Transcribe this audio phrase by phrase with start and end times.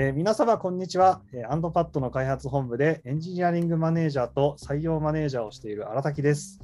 [0.00, 1.22] えー、皆様、こんにちは。
[1.32, 6.60] え、アンドパッドの開発本部でエンジニアリングマネージャーと採用マネージャーをしている荒滝です。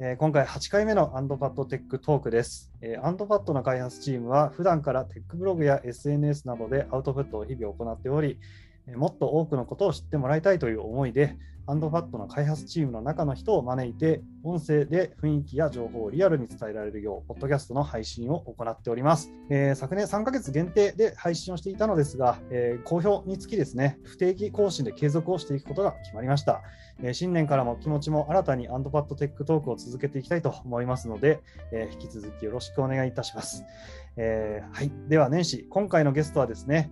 [0.00, 2.70] えー、今回8回目のアンドパッドテックトークです。
[2.82, 8.38] えー、アンドパッドの開発チームは普段からテックブログや SNS などでアウトプットを日々行っており、
[8.94, 19.32] もっと多くのことを知ってもらいたいという思いで、アンドパッドの開発チームの中の人を招いて、音声で雰囲気や情報をリアルに伝えられるよう、ポッドキャストの配信を行っております。
[19.48, 26.60] えー、昨年3ヶ月限定で配信をしていたのですが、えー、好評につきですね、不定期更新で継続をしていくことが決まりました。
[27.02, 31.40] えー、新年からも気持ちも新たにアンドパッドテックトークを続けていきたいと思いますので、
[31.72, 33.64] え引き続きよろしくお願いいたします。
[34.16, 36.90] えはい、では年始、今回のゲストはですね、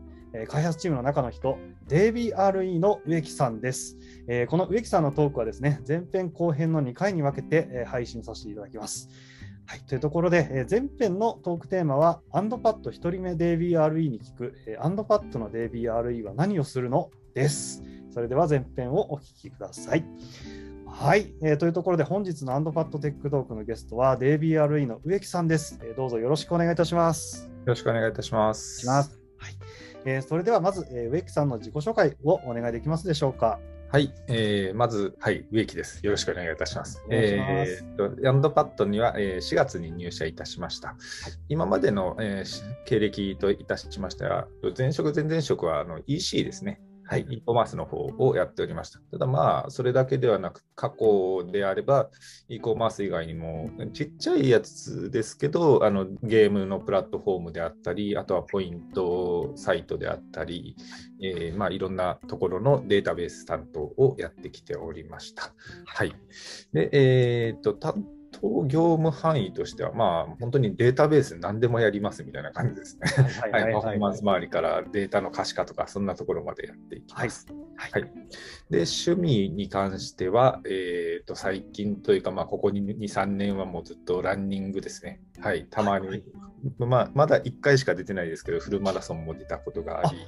[0.48, 3.96] 開発チームの中の人、デイビー RE の植木さんです。
[4.26, 9.08] えー、この植木さんのトークはですね、前編後編の2回に分けて、えー、配信させていただきます。
[9.66, 17.10] はい、というところで、えー、前編のトークテーマは、アンドパッド1人目デイビー RE に聞く、えー、アンドパッドのデイビー RE は何をするの？
[17.34, 17.82] です。
[18.10, 20.04] それでは前編をお聞きください。
[20.86, 25.96] はい、えー、というところで本日のアンドパッドテックトークのゲストはデイビー RE の植木さんです、えー。
[25.96, 27.46] どうぞよろしくお願いいたします。
[27.46, 29.21] よろしくお願いいたします。
[30.04, 33.58] えー、それではまず、えー、植木さんの自己紹介をお願いできますでしょうか。
[33.92, 36.00] はい、えー、まず、はい、植木です。
[36.02, 37.04] よろしくお願いいたします。
[37.10, 40.88] えー、とアンドパッドには、えー、4月に入社いたしました。
[40.88, 40.96] はい、
[41.50, 46.80] 今までの、えー、経歴といたしましては、前職、前々職はあの EC ですね。
[47.12, 48.98] はい、e コマースの方をやっておりました。
[49.10, 52.08] ただまあ、それだけではなく、過去であれば、
[52.48, 60.74] e コマース以外にも、ちっちゃいやつですけど、あのゲームのプラットフォームであったり、あとはポイントサイトであったり、
[61.22, 65.52] えー、まあ、いろんなところのデータベース担当をやってきておりました。
[65.84, 66.14] はい。
[66.72, 67.74] で、えー、っと、
[68.42, 73.08] 当業務範囲としては、まあ、本当にデータベース何でもやりますみたいな感じですね。
[73.40, 77.46] はい、パフォーマンス周りからデータの可視化とか、そんなところまでやっていきます。
[77.76, 78.02] はい、はい、
[78.68, 85.20] で趣味に関しては、えーと、最近というか、まあ、ここ2、3年はもうずっとランニングですね。
[85.40, 86.22] はい、たまに、はい、
[86.78, 90.18] まあ、まだ1回しか出てないですけど、フルマラソンも出たことがあり。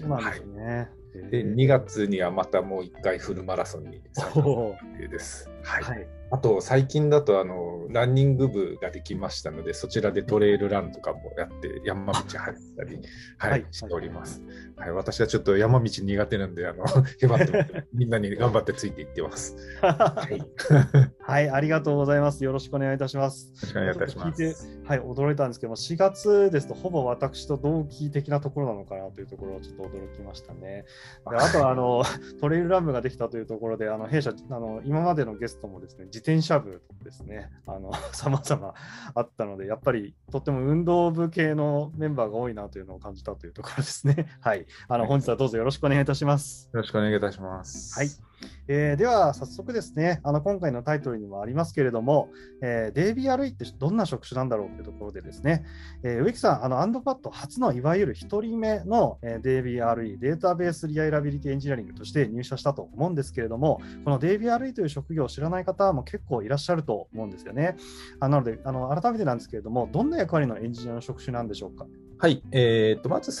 [0.00, 0.76] そうなんですね。
[0.76, 0.88] はい
[1.30, 5.50] で2月にはまたもう1回フルマラソンに参加予定です。
[5.62, 12.98] はい、はいあと最近だとあのランニング部ができましたのでそちらでトレイルランとかもやって山道入ったり、
[13.36, 14.42] はい、はい、しております、
[14.76, 16.84] はい、私はちょっと山道苦手なんであの
[17.20, 19.56] へばってみんなに頑張ってついていってます。
[19.82, 20.40] はい、
[21.20, 22.42] はい、ありがとうございます。
[22.44, 23.48] よろしくお願いいたします。
[23.48, 24.80] よろしくお願いいたします。
[24.84, 30.86] はい、驚いたんですけども4月ですとほぼ私と同期的なところなのかなというところをちょっと驚きましたね。
[31.30, 32.02] であとはあの
[32.40, 38.74] トレイルラン部ができたというところであの弊社あの今までのゲストもですね自転車部ですね、あの、 様々
[39.14, 44.26] あったので、やっぱりとっても運動部系のメンバーが多いなというのを感じたというところですね。
[44.40, 44.66] はい。
[44.88, 46.70] あの、本日はどうぞよろしくお願いいたします。
[46.72, 47.98] よろしくお願いいたします。
[47.98, 48.31] はい。
[48.68, 52.28] えー、では早速ですね、あの今回のタイトルにもありますけれども、
[52.62, 55.64] えー、 DBRE ってどんな職種なんだろうというところでですね、
[56.02, 67.76] えー、植木さん、あのアンドパッド初のいわゆる1人目の、えー、 DBRE、Database Reliability Engineering として入社したと思うんですけれども、この DBRE という職業を知らない方も結構いらっしゃると思うんですよね。
[68.20, 71.86] あなのであの、改めてなんですけれども、どんな役割のエンジニアの職種なんでしょうか？
[72.22, 73.32] はい、えーと、まず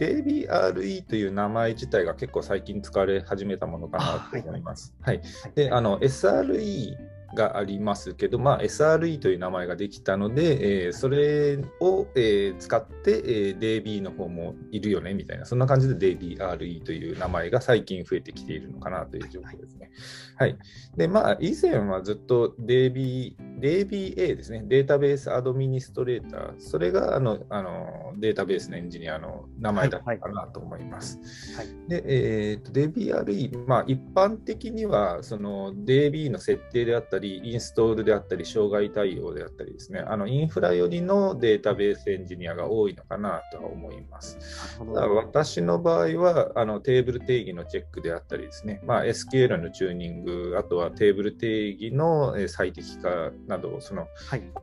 [0.00, 4.92] デイビー RE という名前自体が結構最近使われ始めたものかなと思います。
[5.00, 6.96] はい、はい、であの SRE
[7.36, 19.90] がありますけど、まあ、SRE という名前ができたので、えー、それを、えー、使って、えー、DB の方もいるよねみたいな、そんな感じで DBRE という名前が最近増えてきているのかなという状況ですね。
[20.36, 20.58] はい。
[20.96, 31.18] で、まあ、以前はずっと DB、DBA ですね、データベースアドミニストレーター、それがあのあのデータベースのエンジニアの名前だったかなと思います。
[31.56, 44.38] はい、はい、で、えーと、DBRE、まあ、一般的にはその DB の設定であったり、り、インストールであったり、障害対応であったりですね、あのインフラ寄りのデータベースエンジニアが多いのかなとは思います。
[44.80, 54.06] 私の場合はあのテーブル定義のチェックであったりですね、まあ、SQL のチューニング、あとはテーブル定義の最適化など、その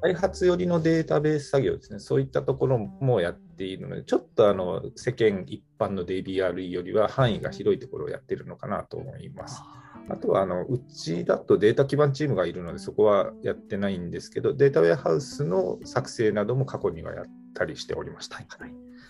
[0.01, 9.61] 開発寄りのデータベース作業ですね、そういったところもやっているので、ちょっとあの世間一般の DBRE よりは範囲が広いところをやっているのかなと思います。
[10.09, 18.37] あとはあのうちだとデータ基盤チームがいるので、そこはやってないんですけど、データウェアハウスの作成なども過去にはやったりしておりました。
[18.37, 18.47] はい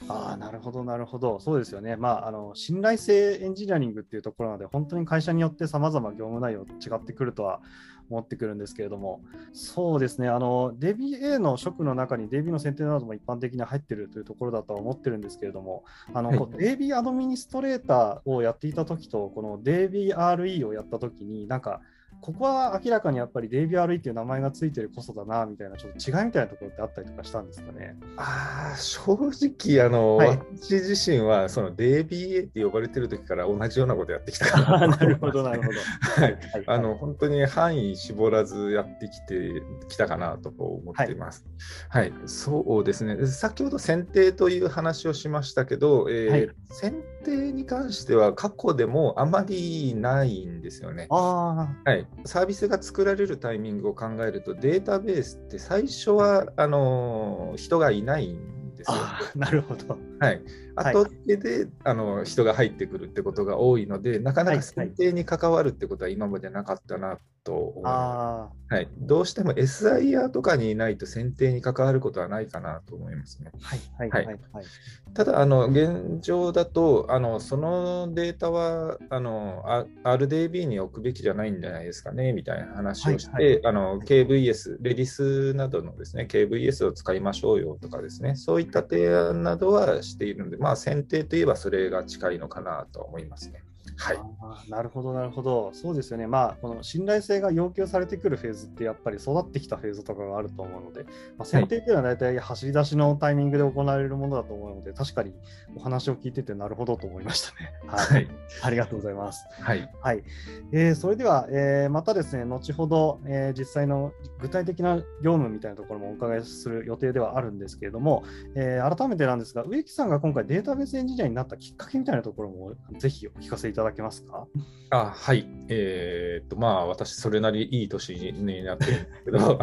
[0.10, 1.96] あなるほど、なるほど、そうですよね。
[1.96, 7.62] まあ、あの信頼性エンジニアリングっていうところなので、本当に会社によってさまざま業務内容違ってくるとは
[8.10, 9.22] 思ってくるんですけれども、
[9.54, 15.84] そうですね、あの DBA の職の中に DB の選定なども一般的に入っているというところだとは思ってるんですけれども、
[16.14, 21.82] あの、はい、DB アドミニストレーターをやっていたときと、この DBRE をやったときに、なんか、
[22.24, 27.98] ここは明らかにやっぱり DBRE っていう名前がついてるこそだなみたいなちょっと違いみたいなところってあったりとかしたんですかね。
[28.16, 29.14] あ正
[29.52, 35.78] 直あの、はい、私自身はその DBA って呼ばれてる時から同じようなことやってきたかな なるほどなるほど。
[36.22, 41.46] はい、あの本当に範囲絞らずやってきてきたかなと思っています。
[41.90, 43.28] はい、はい、そうですね。
[43.28, 51.08] 先ほど選定という話をしましたけど、えー、はい、選定に関しては過去でもあまりないんですよね。
[51.10, 58.98] あはい、サービスが作られるタイミングを考えるとデータベースって最初はあの人がいないんですよ。
[59.36, 59.98] なるほど。
[60.20, 60.42] はい、
[60.76, 68.74] 後付けで、はい、あの人が入ってくるってことが多いのでなかなか選定に関わるってことは今までなかったなと思います。
[68.74, 73.52] はい、どうしても SIR とかにいないと選定に関わることはないかなと思いますね。
[73.62, 74.66] はいはいはい、はい、
[75.14, 79.64] ただあの現状だとあのそのデータはあの
[80.04, 93.64] RDB に置くべきじゃないんじゃないですかねみたいな話をして、はいはい、あの KVS、レディスなどのですね KVS を使いましょうよとかですねそういった提案などはしているので、まあ、選定といえばそれが近いのかなと思いますね。
[93.98, 101.04] はい、なるほど、なるほど、そうですよね、まあ、この信頼性が要求されてくるフェーズって、やっぱり育ってきたフェーズとかがあると思うので、
[101.38, 105.34] まあ、選定っていうのは大体走り出しのタイミングで行われるものだと思うので、確かに
[105.76, 107.74] お話を聞いてて、なるほどと思いましたね。
[107.88, 108.28] はい、
[108.62, 109.46] ありがとうございます。
[109.62, 110.24] はい、はい。
[110.72, 118.24] えー、それでは、えー、またですね、後ほど、えー、実際の具体的な業務みたいなところもお伺いする予定ではあるんですけれども、
[118.56, 124.48] えー、改めてなんですが、植木さんが今回、データベースエンジニアになったきっかけみたいなところも、ぜひお聞かせいただけますか？
[124.94, 125.48] あはい。
[125.70, 129.60] えー、っと、まあ、私、それなりいい年になってるんですけど、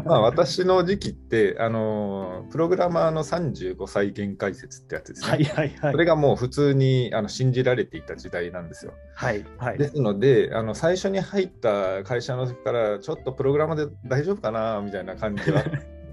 [0.06, 5.30] まあ、私の時期って、あの、プログラマーの35歳限界説ってやつですね。
[5.30, 5.92] はいはいはい。
[5.92, 8.94] それがもう普通にあの信じられていた時代なんですよ。
[9.14, 9.78] はいはい。
[9.78, 15.62] ですので、あの最初に入った会社の時から、ちょっとプログラマーで大丈夫かなみたいな感じは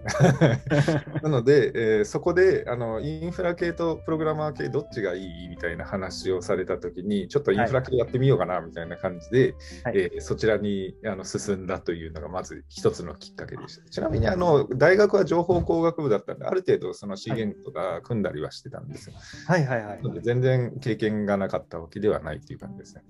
[1.21, 13.89] なので、えー、そこであのインフラ系とプログラマー系どっちがいいみたいな話をされたときに、ちょっとインフラ系やってみようかなみたいな感じで、はい、えー、そちらにあの進んだというのがまず一つのきっかけでした。
[13.89, 19.15] ちなみにあの大学は情報工学部だったんで、ある程度その資源とか組んだりはしてたんですよ。
[19.47, 23.03] はいはいはい、全然経験がなかったわけではないという感じですね。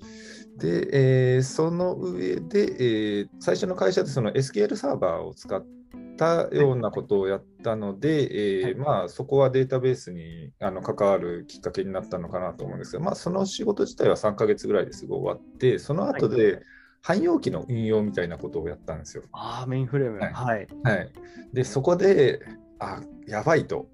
[0.57, 5.76] で、えー、その上で、えー、最初の会社でその SQL サーバーを使って
[6.17, 16.61] たようなことをやったので、はい、えー、まあ、そこはデータベースにあの関わるきっかけになったのかなと思うんですけど、まあ、その仕事自体は3ヶ月ぐらいですぐ終わって、その後で、
[17.01, 19.23] 汎用機の運用みたいなことをやったんですよ。
[19.31, 20.19] ああ、メインフレーム。
[20.19, 20.33] はい。
[20.33, 21.11] はい、はい、
[21.53, 22.41] で、そこで、
[22.79, 23.89] あやばいと。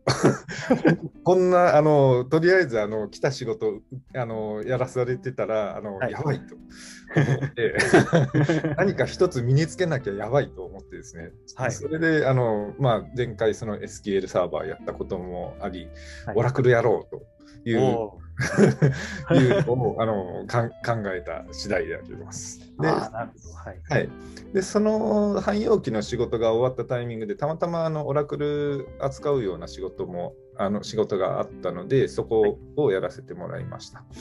[1.23, 3.81] こんな、あの、とりあえず、あの、来た仕事、
[4.15, 6.55] あの、やらされてたら、あの、はい、やばいと。
[6.55, 7.77] 思って、
[8.77, 15.87] 何か一つ身につけなきゃやばいと思ってですね、はい、それで、あの、まあ、前回、その SQL サーバーやったこともあり、
[16.25, 17.25] はい、オラクルやろうと
[17.67, 18.09] いう
[19.31, 22.59] いうのをあのか考えた次第であります。
[22.79, 23.29] では
[23.71, 24.09] い、はい、
[24.53, 33.99] でその汎用機の仕事が終わったタイミングでたまたまあのオラクル扱うような仕事もあの仕事があったのでそこをやらせてもらいました。
[33.99, 34.17] はい、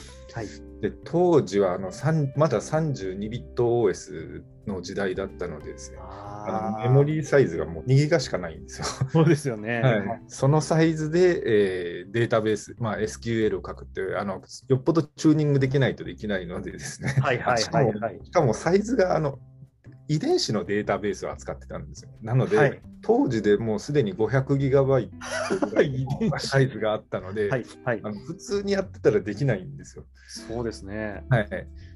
[0.80, 1.90] で当時はあの
[2.36, 5.98] まだ32ビット OS の時代だったのでですね。
[6.00, 8.86] あのメモリーサイズがもう2ギガしかないんですよ。
[9.10, 19.38] そうですよね、 はい、そのサイズで、えー、データベース、まあ、SQL を書くってあのよっぽどチューニングできないとできないのでですね、はいはいはい、はい、しかもサイズがあの
[20.12, 22.10] 遺伝子のデータベースを扱ってたんですよ。
[22.20, 25.10] なので、はい、当時でもうすでに500ギガバイ
[25.60, 30.04] トぐらいの サイズがあったので、はいはい、あの普通にやってたらできないんですよ。
[30.28, 31.24] そうですね。
[31.30, 31.48] はい、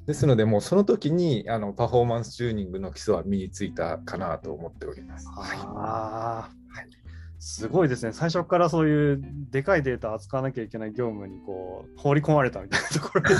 [0.07, 5.29] ですので、もうその時にあのパフォーマンスチューニングの基礎は身についたかなと思っております。
[5.29, 6.49] は
[6.81, 7.06] い、
[7.39, 13.23] すごいですね、最初からそういうでかいデータ扱わなきゃいけない業務にこう放り込まれたみたいなところ。
[13.23, 13.35] で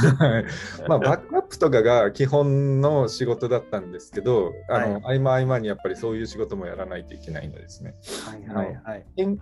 [0.87, 7.95] まあ、バックアップとかが基本の仕事だったんですけど、あの、はい、合間合間にやっぱりそういう仕事もやらないといけないのですね。
[8.27, 9.39] はいはいはい、研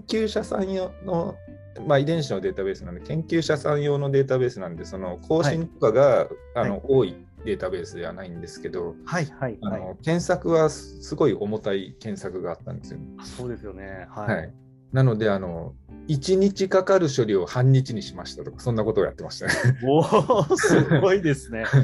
[0.00, 1.36] 究者さん用の
[1.86, 14.06] まあ、遺伝子のデータベースなんで、研究者さん用のデータベースなんで、その更新とかが、はい、あの、はい、多いデータベースではないんですけど、はいはいはい、あの検索はすごい重たい検索があったんですよ、そうですよね。
[14.10, 14.54] はい、はい、
[14.92, 15.74] なのであの、
[16.08, 19.46] 1日かかる処理を半日にしましたとか、そんなことをやってました。
[19.46, 19.52] ね。
[19.84, 21.64] おお、すごいですね。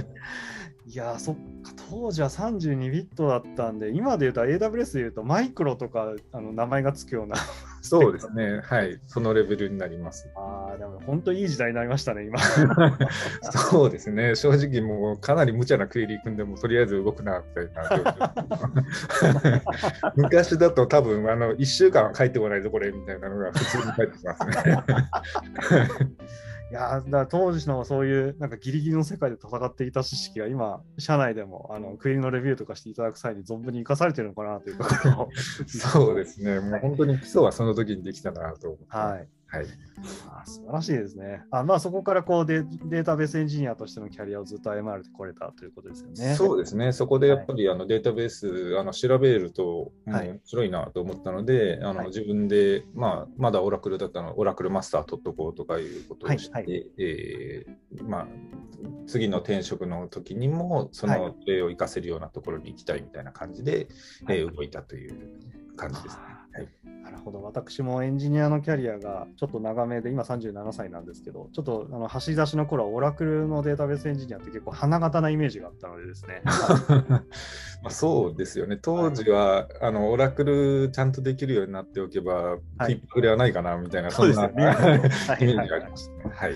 [0.86, 7.36] いやそっか当時は32ビットだったんで今で言うと AWS で言うとマイクロとかあの名前がつくような。
[7.80, 8.60] そうですね。
[8.62, 9.00] はい。
[9.06, 10.28] そのレベルになります。
[10.36, 12.38] ああでも本当いい時代になりましたね今。
[13.52, 14.34] そうですね。
[14.34, 18.34] 正直もうかなり無茶なクエリ組んでもとりあえず動くなみたいな。
[20.16, 24.84] 昔だと多分あの1週間は帰ってこないぞこれみたいなのが普通に帰ってきますね。
[26.70, 35.28] いやだ当時のそういうなんかギリギリの世界で戦っていた知識が今、社内でもあのクエリのレビューとかしていただく際に存分に生かされてるのかなというところ
[35.66, 38.84] そうですね、もう本当に基礎はその時にできたなと思って。
[38.88, 39.66] はいはい、
[40.42, 41.42] あ素晴らしいですね。
[41.50, 46.34] あまあ、そこからこうデデータベースエンジニアとしてのキャリアをずっと MR で来れたということですよね。
[46.34, 57.66] そうですね、そこでやっぱり、あのデータベースあの調べると、面白いなと思ったので、あの自分で、まあ、まだオラクルだったのオラクルマスター取っとこうとかいうことをして、え
[58.02, 58.26] まあ、
[59.06, 63.88] 次の転職の時にも、その例を活かせるようなところに行きたいみたいな感じで、
[64.26, 65.38] はい、え動いたという
[65.76, 66.33] 感じですね。
[66.54, 66.68] はい、
[67.02, 67.42] なるほど。
[67.42, 76.42] 私もエンジニアのキャリアがちょっと長めで今37歳なんですけどちょっとあの走り出しの頃はオラクルのデータベースエンジニアって結構花形なイメージがあったのでですね。
[77.82, 78.78] まあそうですよね。
[78.80, 82.56] 当時は、はい、あのオラクルちゃんとできるようになっておけば、は
[82.88, 86.34] い、ピックではないかなみたいな、そんな、ね、イメージがありましたね。
[86.34, 86.54] はい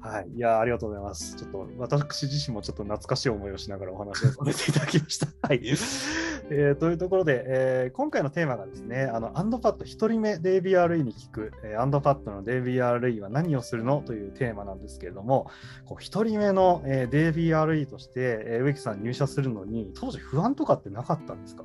[0.00, 0.28] はい。
[0.36, 1.34] いや、ありがとうございます。
[1.36, 5.26] ちょっと私自身もちょっと懐かしい思いをしながらお話をさせていただきました。
[5.46, 5.60] はい。
[5.64, 15.50] えー、というところで、えー、今回のテーマがですね、あの、アンドパッド1人目 DBRE に聞く、えー、アンドパッドの DBRE は何をするのというテーマなんですけれども、
[15.84, 18.12] こう1人目の、えー、DBRE として、
[18.46, 21.64] えー、植木さん入社するのに、当時不安とかってなかったんですか？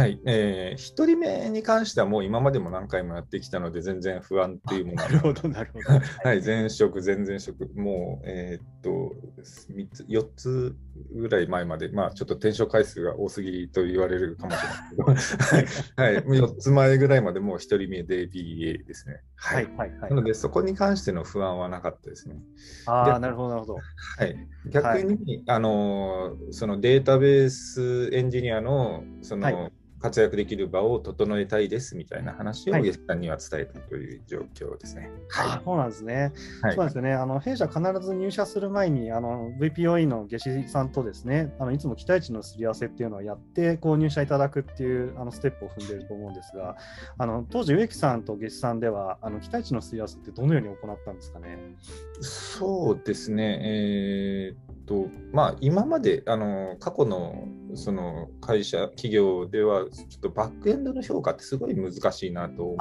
[0.00, 6.00] はい、えー、1人目に関してはもう今までも何回もやってきたので全然不安っていうものなるほどなるほど。
[6.26, 10.74] はい、前職、前々職、もう、えー、っと3つ、4つ
[11.14, 14.68] ぐらい前まで、まあちょっと転職回数が多すぎと言われるかもしれ
[15.58, 19.20] ないけど、はい、 はい、4つ前ぐらいまでもう1人目で BA ですね。
[19.36, 20.10] はい、はい、はい。
[20.10, 22.36] なのでそこに関しての不安はなかったですね。
[22.86, 23.74] ああ、なるほど、なるほど。
[23.74, 24.48] はい。
[24.70, 35.10] 逆に、あのそのデータベースエンジニアのその、活躍できる場を整えたいですみたいな話をゲスさんには伝えたという状況ですね。
[35.28, 36.32] はい、そうなんですね。
[36.62, 37.12] はい、そうですよね。
[37.12, 46.76] あの弊社必ず入社する前にあの VPOE の下司さんとですね、あのいつも期待値のすり合わせっていうのをやってこう入社いただくっていうあのステップを踏んでいると思うんですが、
[47.18, 51.58] あの当時植木さんと下司さんではあの期待値のすり合わせってどのように行ったんですかね？
[52.20, 53.60] そうですね。
[53.62, 62.76] えーとまあ、今まであの過去のその会社、企業では、ちょっとバックエンドの評価ってすごい難しいなと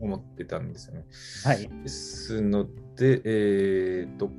[0.00, 1.06] 思ってたんですよね。
[1.44, 2.66] はい、ですの
[2.96, 4.30] で、えーと、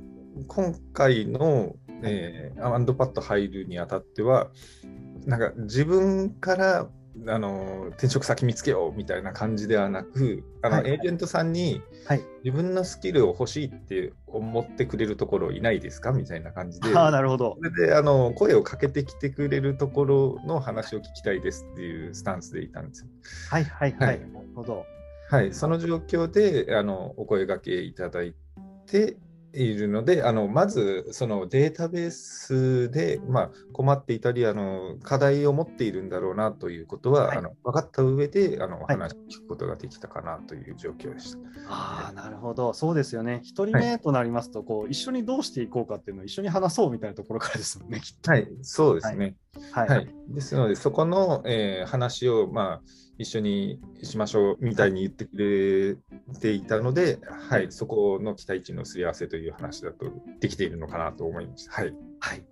[0.46, 4.50] 今回の、えー、アンドパッド入るにあたっては、
[5.26, 6.90] なんか自分から
[7.26, 17.56] あの転職先見つけようみたいな感じではなくあの、はい、エージェントさんに、はい、自分のスキルを欲しいって思ってくれるところいないですかみたいな感じであなるほど。
[17.58, 23.08] それであの声をかけてきてくれるところの話を聞きたいですっていうスタンスでいたんですよ。
[23.50, 24.86] はいはいはい、はい、なるほど。
[25.30, 28.34] はい、その状況であのお声がけいただい
[28.86, 29.16] て
[29.52, 41.38] いるので、あのまずそのデータベースで、まあ、困っていたりあの、課題を持っているんだろうなということは、はい、あの分かった上であのお話を聞くことができたかなという状況でした。
[41.38, 41.48] はい、
[42.10, 43.42] あなるほど、そうですよね。
[43.44, 48.30] 1人目となりますと、こう、一緒にどうしていこうかっていうのを一緒に話そうみたいなところからですもんね、きっと。
[48.30, 49.36] はい、そうですね。
[49.72, 52.82] はい、はい、ですので、そこの、えー、話を、まあ、
[53.20, 55.36] 一緒にしましょうみたいに言ってく
[56.32, 57.18] れていたので、
[57.50, 60.06] はい、そこの期待値のすり合わせという話だと
[60.40, 61.72] できているのかなと思いました。
[61.72, 61.94] はい。
[62.18, 62.42] はい、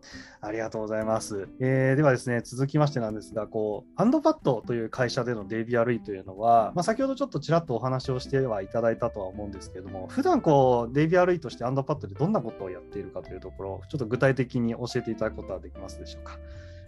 [0.42, 1.48] ありがとうございます。
[1.58, 16.38] えー、ではですね、続きましてなんですが、こう、アンドパッドという会社での DBRE というのは、まあ、先ほどちょっとちらっとお話をしてはいただいたとは思うんですけれども、普段こう、DBRE としてアンドパッドでどんなことをやっているかというところ、ちょっと具体的に教えていただくことはできますでしょうか。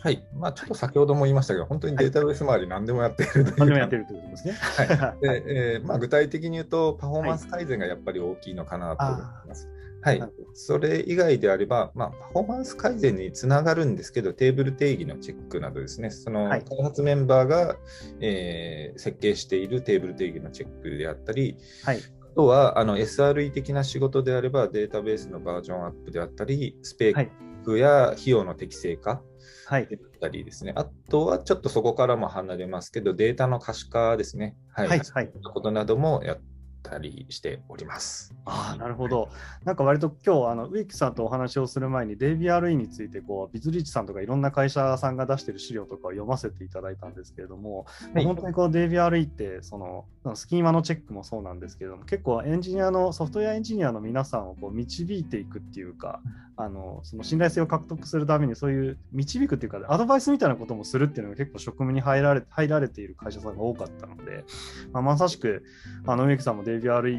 [0.03, 4.55] はい、まあ、ちょっと先ほども言いましたけど、本当にデータベース周り何でもやっているという、何でもやっているということですね。
[4.57, 5.21] はい。
[5.21, 9.69] でえーまあ、具体的に言うと、パフォーマンス改善がやっぱり大きいのかなと思います。
[10.03, 10.23] はい、
[10.55, 17.77] それ以外であれば、まあ、パフォーマンス改善につながるんですけど、テーブル定義のチェックなどですね、その開発メンバーが、
[18.21, 29.23] えー、設計しているテーブル定義のチェックであったり、はい、あとはあの SRE 的な仕事であれば、データベースのバージョンアップであったり、スペックや費用の適正化、
[29.67, 29.89] はい、っ
[30.21, 36.41] たりですね、あとはちょっとそこからも離れますけど、データの可視化ですね、はい、はい、はい、ことなどもやっ
[36.83, 38.35] たりしております。
[38.45, 39.31] あなるほど。
[39.65, 56.21] なんか割と今日あの植木さんとお話をする前に DBRE についてこうビズリーチさんとかいろんな会社さんが出している資料とかを読ませていただいたんですけれども、はい、本当にこう DBRE ってそのスキーマのチェックもそうなんですけれども結構エンジニアのソフトウェアエンジニアの皆さんをこう導いていくっていうか
[56.57, 64.45] あのその信頼性を獲得するためにそういう導くっていうかアドバイスみたいなこともするっていうのが結構職務に入られ入られている会社さんが多かったので、
[64.93, 65.65] まあ、まさしく
[66.07, 67.19] あの植木さんも DBRE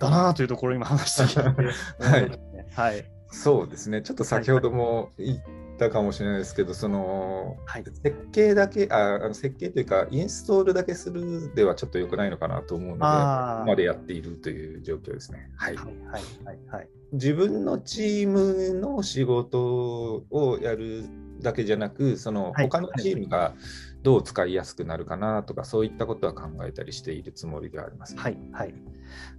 [0.00, 1.40] だなというところ今話してきて、
[2.04, 2.40] はい、
[2.74, 4.02] はい、そうですね。
[4.02, 15.50] ちょっと先ほども言ったかもしれないですけど、はい、その、はい、設計だけああの設計というかインストールだけするではちょっと良くないのかなと思うのでまでやっているという状況ですね。
[15.56, 21.04] はい、はいはいはい自分のチームの仕事をやる
[21.42, 23.54] だけじゃなくその他のチームが
[24.02, 28.74] どう使いやすくなるかなとか、そういったことは考えたりしているつもりであります、はい、はい。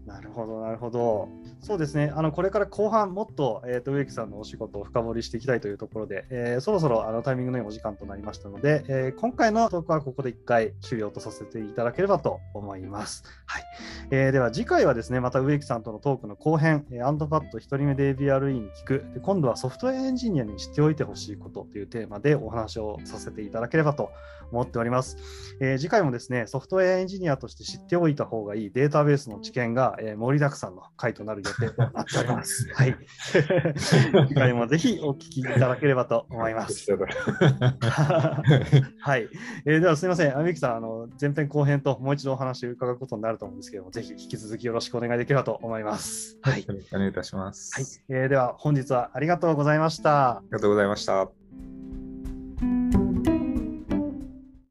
[0.05, 1.29] なるほど、なるほど。
[1.61, 13.23] そうですね、あのこれから後半、もっと,、えーと、植木さんのお仕事を深掘りしていきたいというところで、えー、そろそろあのタイミングのいいお時間となりましたので、えー、今回のトークはここで1回終了とさせていただければと思います。
[13.45, 13.63] はい。
[14.11, 19.05] えー、では次回はですね、また植木さんとのトークの後編、アンドパッド1人目で ABRE に聞く。
[19.13, 24.11] で、今度はソフトウェアエンジニアにしておいてほしいことというテーマでお話をさせていただければと
[24.53, 25.17] 思っております。
[25.59, 32.69] えー、次回もですね、ソフトウェアエンジニアとして知っておいた方がいいデータベースの知見が、えー、盛りだくさんの回となる予定となっております。
[32.73, 32.95] はい。
[34.27, 36.85] 次回もぜひお聞きいただければと思います。
[38.99, 39.27] はい。
[39.65, 46.37] えー、ではすみません、あみきさん、あの前編後編ともう一度お話を伺うことになると思うんですけども、ぜひ引き続きよろしくお願いできればと思います。
[46.41, 46.65] はい。
[46.93, 47.73] お願いいたします。
[47.73, 47.85] はい。
[48.09, 50.37] えー、では本日はありがとうございました。
[50.37, 51.42] ありがとうございました。